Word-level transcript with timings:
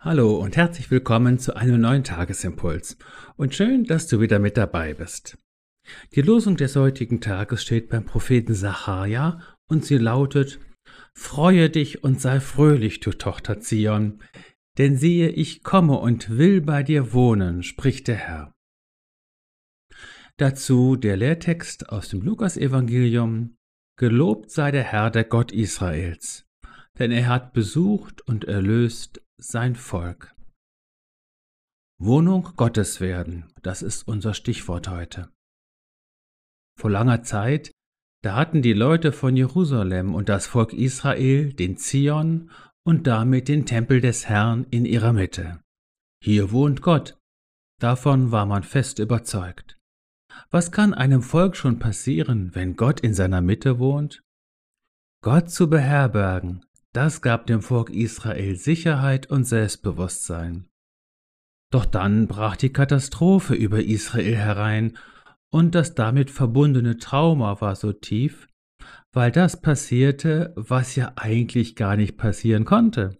Hallo 0.00 0.36
und 0.36 0.56
herzlich 0.56 0.92
willkommen 0.92 1.40
zu 1.40 1.56
einem 1.56 1.80
neuen 1.80 2.04
Tagesimpuls. 2.04 2.96
Und 3.36 3.56
schön, 3.56 3.82
dass 3.82 4.06
du 4.06 4.20
wieder 4.20 4.38
mit 4.38 4.56
dabei 4.56 4.94
bist. 4.94 5.36
Die 6.14 6.22
Losung 6.22 6.56
des 6.56 6.76
heutigen 6.76 7.20
Tages 7.20 7.64
steht 7.64 7.88
beim 7.88 8.04
Propheten 8.04 8.54
Sacharja 8.54 9.40
und 9.66 9.84
sie 9.84 9.98
lautet: 9.98 10.60
Freue 11.14 11.68
dich 11.68 12.04
und 12.04 12.20
sei 12.20 12.38
fröhlich, 12.38 13.00
du 13.00 13.10
Tochter 13.10 13.58
Zion, 13.58 14.22
denn 14.78 14.96
siehe, 14.96 15.30
ich 15.30 15.64
komme 15.64 15.98
und 15.98 16.30
will 16.30 16.60
bei 16.60 16.84
dir 16.84 17.12
wohnen, 17.12 17.64
spricht 17.64 18.06
der 18.06 18.18
Herr. 18.18 18.54
Dazu 20.36 20.94
der 20.94 21.16
Lehrtext 21.16 21.88
aus 21.88 22.08
dem 22.08 22.22
Lukasevangelium: 22.22 23.56
Gelobt 23.96 24.52
sei 24.52 24.70
der 24.70 24.84
Herr, 24.84 25.10
der 25.10 25.24
Gott 25.24 25.50
Israels, 25.50 26.46
denn 27.00 27.10
er 27.10 27.26
hat 27.26 27.52
besucht 27.52 28.22
und 28.28 28.44
erlöst 28.44 29.20
sein 29.40 29.76
Volk. 29.76 30.34
Wohnung 32.00 32.50
Gottes 32.56 33.00
werden, 33.00 33.52
das 33.62 33.82
ist 33.82 34.06
unser 34.08 34.34
Stichwort 34.34 34.88
heute. 34.88 35.30
Vor 36.76 36.90
langer 36.90 37.22
Zeit, 37.22 37.70
da 38.22 38.34
hatten 38.34 38.62
die 38.62 38.72
Leute 38.72 39.12
von 39.12 39.36
Jerusalem 39.36 40.14
und 40.14 40.28
das 40.28 40.48
Volk 40.48 40.72
Israel 40.72 41.52
den 41.52 41.76
Zion 41.76 42.50
und 42.84 43.06
damit 43.06 43.46
den 43.48 43.64
Tempel 43.64 44.00
des 44.00 44.28
Herrn 44.28 44.64
in 44.70 44.84
ihrer 44.84 45.12
Mitte. 45.12 45.62
Hier 46.20 46.50
wohnt 46.50 46.82
Gott. 46.82 47.16
Davon 47.80 48.32
war 48.32 48.44
man 48.44 48.64
fest 48.64 48.98
überzeugt. 48.98 49.78
Was 50.50 50.72
kann 50.72 50.94
einem 50.94 51.22
Volk 51.22 51.56
schon 51.56 51.78
passieren, 51.78 52.54
wenn 52.56 52.74
Gott 52.74 53.00
in 53.00 53.14
seiner 53.14 53.40
Mitte 53.40 53.78
wohnt? 53.78 54.22
Gott 55.22 55.50
zu 55.50 55.70
beherbergen, 55.70 56.64
das 56.98 57.22
gab 57.22 57.46
dem 57.46 57.62
Volk 57.62 57.90
Israel 57.90 58.56
Sicherheit 58.56 59.30
und 59.30 59.44
Selbstbewusstsein. 59.44 60.66
Doch 61.70 61.84
dann 61.84 62.26
brach 62.26 62.56
die 62.56 62.72
Katastrophe 62.72 63.54
über 63.54 63.84
Israel 63.84 64.34
herein, 64.34 64.98
und 65.48 65.76
das 65.76 65.94
damit 65.94 66.28
verbundene 66.28 66.96
Trauma 66.96 67.60
war 67.60 67.76
so 67.76 67.92
tief, 67.92 68.48
weil 69.12 69.30
das 69.30 69.60
passierte, 69.60 70.52
was 70.56 70.96
ja 70.96 71.12
eigentlich 71.14 71.76
gar 71.76 71.94
nicht 71.94 72.16
passieren 72.16 72.64
konnte. 72.64 73.16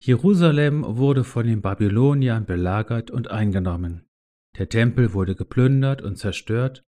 Jerusalem 0.00 0.82
wurde 0.88 1.22
von 1.22 1.46
den 1.46 1.60
Babyloniern 1.60 2.46
belagert 2.46 3.10
und 3.10 3.30
eingenommen. 3.30 4.06
Der 4.56 4.70
Tempel 4.70 5.12
wurde 5.12 5.34
geplündert 5.34 6.00
und 6.00 6.16
zerstört 6.16 6.82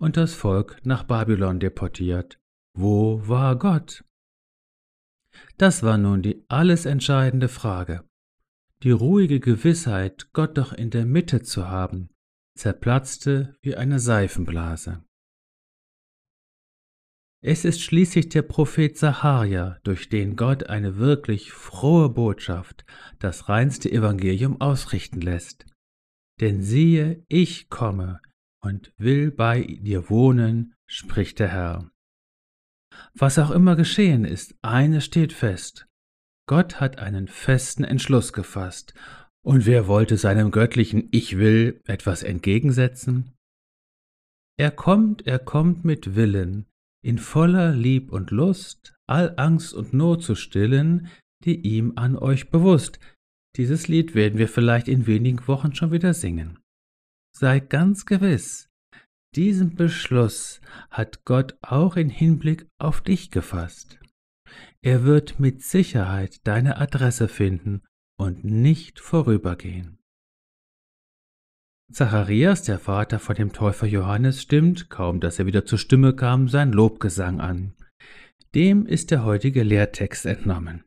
und 0.00 0.16
das 0.16 0.34
Volk 0.34 0.76
nach 0.84 1.02
Babylon 1.02 1.58
deportiert. 1.58 2.38
Wo 2.74 3.26
war 3.26 3.58
Gott? 3.58 4.04
Das 5.56 5.82
war 5.82 5.98
nun 5.98 6.22
die 6.22 6.44
alles 6.48 6.86
entscheidende 6.86 7.48
Frage. 7.48 8.04
Die 8.82 8.92
ruhige 8.92 9.40
Gewissheit, 9.40 10.28
Gott 10.32 10.56
doch 10.56 10.72
in 10.72 10.90
der 10.90 11.04
Mitte 11.04 11.42
zu 11.42 11.68
haben, 11.68 12.10
zerplatzte 12.56 13.56
wie 13.60 13.74
eine 13.74 13.98
Seifenblase. 13.98 15.02
Es 17.40 17.64
ist 17.64 17.80
schließlich 17.82 18.30
der 18.30 18.42
Prophet 18.42 18.98
Sacharia, 18.98 19.78
durch 19.84 20.08
den 20.08 20.34
Gott 20.34 20.64
eine 20.64 20.96
wirklich 20.96 21.52
frohe 21.52 22.08
Botschaft, 22.08 22.84
das 23.20 23.48
reinste 23.48 23.90
Evangelium 23.90 24.60
ausrichten 24.60 25.20
lässt. 25.20 25.66
Denn 26.40 26.62
siehe, 26.62 27.24
ich 27.28 27.68
komme 27.68 28.20
und 28.60 28.92
will 28.96 29.30
bei 29.30 29.62
dir 29.62 30.10
wohnen, 30.10 30.74
spricht 30.86 31.38
der 31.38 31.48
Herr. 31.48 31.90
Was 33.14 33.38
auch 33.38 33.50
immer 33.50 33.76
geschehen 33.76 34.24
ist, 34.24 34.54
eines 34.62 35.04
steht 35.04 35.32
fest. 35.32 35.86
Gott 36.46 36.80
hat 36.80 36.98
einen 36.98 37.28
festen 37.28 37.84
Entschluss 37.84 38.32
gefasst. 38.32 38.94
Und 39.44 39.66
wer 39.66 39.86
wollte 39.86 40.16
seinem 40.16 40.50
göttlichen 40.50 41.08
Ich 41.10 41.38
will 41.38 41.80
etwas 41.86 42.22
entgegensetzen? 42.22 43.34
Er 44.58 44.70
kommt, 44.70 45.26
er 45.26 45.38
kommt 45.38 45.84
mit 45.84 46.16
Willen, 46.16 46.66
in 47.02 47.18
voller 47.18 47.72
Lieb 47.72 48.12
und 48.12 48.30
Lust, 48.30 48.94
all 49.06 49.34
Angst 49.36 49.72
und 49.72 49.92
Not 49.92 50.22
zu 50.22 50.34
stillen, 50.34 51.08
die 51.44 51.60
ihm 51.60 51.92
an 51.96 52.16
euch 52.16 52.50
bewusst. 52.50 52.98
Dieses 53.56 53.88
Lied 53.88 54.14
werden 54.14 54.38
wir 54.38 54.48
vielleicht 54.48 54.88
in 54.88 55.06
wenigen 55.06 55.46
Wochen 55.46 55.74
schon 55.74 55.92
wieder 55.92 56.12
singen. 56.12 56.58
Sei 57.36 57.60
ganz 57.60 58.04
gewiss, 58.04 58.67
diesen 59.34 59.74
Beschluss 59.74 60.60
hat 60.90 61.24
Gott 61.24 61.56
auch 61.62 61.96
in 61.96 62.08
Hinblick 62.08 62.66
auf 62.78 63.00
dich 63.00 63.30
gefasst. 63.30 63.98
Er 64.80 65.04
wird 65.04 65.38
mit 65.38 65.62
Sicherheit 65.62 66.46
deine 66.46 66.78
Adresse 66.78 67.28
finden 67.28 67.82
und 68.18 68.44
nicht 68.44 69.00
vorübergehen. 69.00 69.98
Zacharias, 71.90 72.62
der 72.62 72.78
Vater 72.78 73.18
von 73.18 73.34
dem 73.34 73.52
Täufer 73.52 73.86
Johannes, 73.86 74.42
stimmt, 74.42 74.90
kaum 74.90 75.20
dass 75.20 75.38
er 75.38 75.46
wieder 75.46 75.64
zur 75.64 75.78
Stimme 75.78 76.14
kam, 76.14 76.48
sein 76.48 76.72
Lobgesang 76.72 77.40
an. 77.40 77.74
Dem 78.54 78.86
ist 78.86 79.10
der 79.10 79.24
heutige 79.24 79.62
Lehrtext 79.62 80.26
entnommen. 80.26 80.84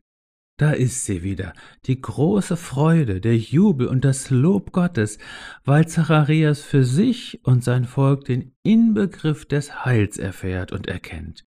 Da 0.62 0.70
ist 0.70 1.06
sie 1.06 1.24
wieder, 1.24 1.54
die 1.86 2.00
große 2.00 2.56
Freude, 2.56 3.20
der 3.20 3.36
Jubel 3.36 3.88
und 3.88 4.04
das 4.04 4.30
Lob 4.30 4.70
Gottes, 4.70 5.18
weil 5.64 5.88
Zacharias 5.88 6.60
für 6.60 6.84
sich 6.84 7.44
und 7.44 7.64
sein 7.64 7.84
Volk 7.84 8.26
den 8.26 8.54
Inbegriff 8.62 9.44
des 9.44 9.84
Heils 9.84 10.18
erfährt 10.18 10.70
und 10.70 10.86
erkennt. 10.86 11.44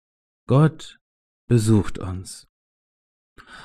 Gott 0.49 0.99
besucht 1.47 1.97
uns. 1.97 2.49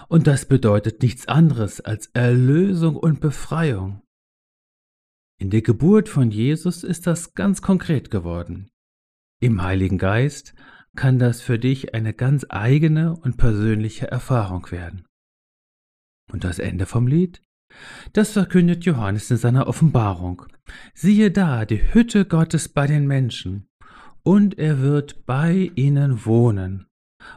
Und 0.07 0.29
das 0.29 0.47
bedeutet 0.47 1.03
nichts 1.03 1.27
anderes 1.27 1.81
als 1.81 2.07
Erlösung 2.13 2.95
und 2.95 3.21
Befreiung. 3.21 4.03
In 5.41 5.51
der 5.51 5.63
Geburt 5.63 6.09
von 6.09 6.31
Jesus 6.31 6.85
ist 6.85 7.09
das 7.09 7.35
ganz 7.35 7.61
konkret 7.61 8.13
geworden. 8.13 8.71
Im 9.41 9.63
Heiligen 9.63 9.99
Geist 9.99 10.55
kann 10.95 11.19
das 11.19 11.43
für 11.43 11.59
dich 11.59 11.93
eine 11.93 12.15
ganz 12.15 12.47
eigene 12.51 13.17
und 13.17 13.37
persönliche 13.37 14.09
Erfahrung 14.09 14.71
werden. 14.71 15.07
Und 16.33 16.45
das 16.45 16.59
Ende 16.59 16.87
vom 16.87 17.07
Lied? 17.07 17.43
Das 18.13 18.33
verkündet 18.33 18.85
Johannes 18.85 19.31
in 19.31 19.37
seiner 19.37 19.67
Offenbarung. 19.67 20.43
Siehe 20.95 21.31
da, 21.31 21.65
die 21.65 21.95
Hütte 21.95 22.25
Gottes 22.25 22.69
bei 22.69 22.87
den 22.87 23.07
Menschen, 23.07 23.69
und 24.23 24.59
er 24.59 24.81
wird 24.81 25.25
bei 25.27 25.71
ihnen 25.75 26.27
wohnen, 26.27 26.87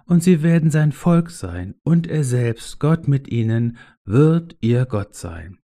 und 0.06 0.24
sie 0.24 0.44
werden 0.44 0.72
sein 0.72 0.92
Volk 0.92 1.30
sein, 1.30 1.76
und 1.84 2.08
er 2.08 2.24
selbst, 2.24 2.80
Gott 2.80 3.08
mit 3.08 3.28
ihnen, 3.28 3.78
wird 4.06 4.58
ihr 4.62 4.86
Gott 4.86 5.16
sein. 5.16 5.60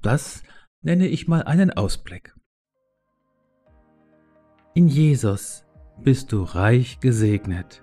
Das 0.00 0.42
nenne 0.80 1.06
ich 1.06 1.28
mal 1.28 1.42
einen 1.42 1.70
Ausblick. 1.70 2.34
In 4.74 4.88
Jesus 4.88 5.64
bist 6.02 6.32
du 6.32 6.42
reich 6.42 7.00
gesegnet. 7.00 7.82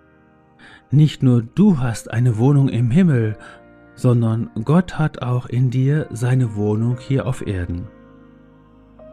Nicht 0.92 1.22
nur 1.22 1.44
du 1.44 1.80
hast 1.80 2.09
eine 2.09 2.38
Wohnung 2.38 2.68
im 2.68 2.90
Himmel, 2.90 3.38
sondern 4.00 4.50
Gott 4.64 4.98
hat 4.98 5.22
auch 5.22 5.48
in 5.48 5.70
dir 5.70 6.08
seine 6.12 6.56
Wohnung 6.56 6.98
hier 7.00 7.28
auf 7.28 7.46
Erden. 7.46 7.90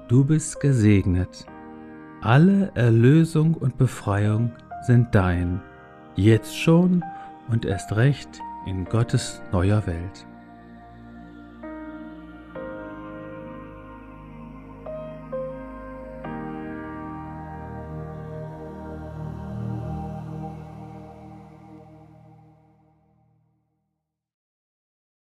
Du 0.07 0.25
bist 0.25 0.61
gesegnet. 0.61 1.45
Alle 2.21 2.71
Erlösung 2.77 3.55
und 3.55 3.79
Befreiung 3.79 4.53
sind 4.87 5.13
dein, 5.13 5.61
jetzt 6.15 6.57
schon 6.57 7.05
und 7.49 7.65
erst 7.65 7.97
recht 7.97 8.41
in 8.67 8.85
Gottes 8.85 9.43
neuer 9.51 9.85
Welt. 9.89 10.27